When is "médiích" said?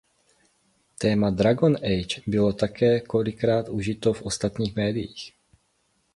4.75-5.33